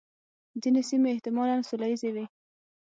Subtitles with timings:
[0.61, 2.25] ځینې سیمې احتمالاً سوله ییزې وې.